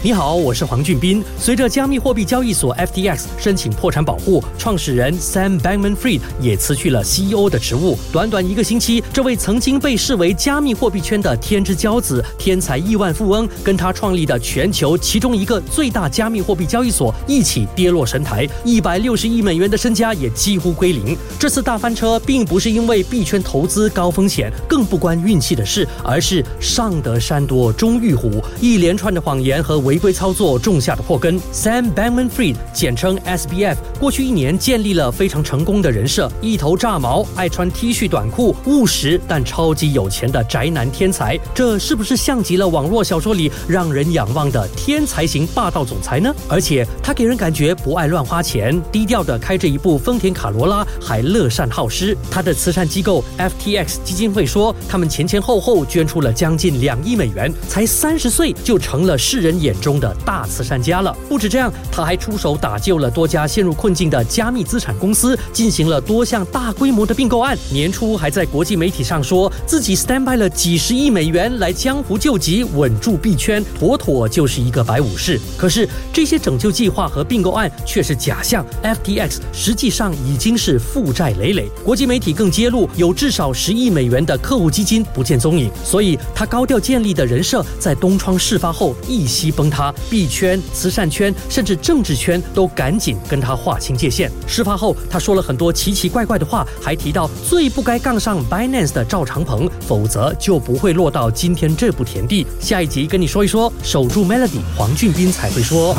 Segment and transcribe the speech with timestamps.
[0.00, 1.24] 你好，我是黄俊斌。
[1.40, 7.98] 随着加密货币交易所 FTX 申请破产保护，创始人 Sam Bankman-Fried 也辞去了 CEO 的职务。
[8.12, 21.16] 短短一个星期，这位曾经被视为加密货币圈的天之骄子、天才亿万富翁，跟他创立的全球其中一个最大加密货币交易所一起跌落神台，一百六十亿美元的身家也几乎归零。
[21.40, 29.87] 这次大翻车，并不是因为币圈投资高风险，更不关运气的事，而是上得山多终遇虎，一连串的谎言和。
[29.88, 31.40] 违规操作种下的祸根。
[31.50, 41.38] Sam Bankman-Fried，简称 SBF，过去一年建立了非常成功的人设：一头炸毛，爱穿 T 恤短裤，务实但超级有钱的宅男天才。
[41.54, 46.30] 这是不是像极了网络小说里让人仰望的天才型霸道总裁呢？
[46.50, 52.14] 而且他给人感觉不爱乱花钱，低调的开着一部丰田卡罗拉，还乐善好施。
[52.30, 59.74] 他的慈善机构 FTX 基金会说，他们前前后后捐出了将近两亿美元，才三十岁就成了世人眼。
[59.78, 61.16] 中的大慈善家了。
[61.28, 67.56] 不止这样，他还出手打救了多家陷入困境的加密资产公司，进行了多项大规模的并购案。
[67.70, 75.40] 年初还在国际媒体上说自己 stand by 了几十亿美元来江湖救急，稳住币圈，妥妥就是一个白武士。
[75.56, 81.68] 可是这些拯救计划和并购案却是假象，FTX 实际上已经是负债累累。
[81.84, 85.70] 国际媒体更揭露，有至少十亿美元的客户基金不见踪影。
[85.84, 89.67] 所以他高调建立的人设，在东窗事发后一夕崩。
[89.70, 94.30] 他币圈、慈善圈，甚至政治圈都赶紧跟他划清界限。
[94.46, 102.46] 事发后，他说了很多奇奇怪怪的话，还提到最不该杠上 Binance 的赵长鹏，否则就不会落到今天这步田地。
[102.60, 105.96] 下一集跟你说一说，守住 Melody，黄俊斌才会说。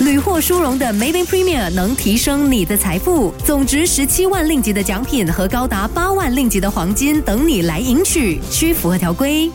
[0.00, 9.50] 屡获殊荣的 Maybank Premier 能提升你的财富，总值十七万令吉的奖品和高达八万令吉的黄金等你来赢取，需符合条规。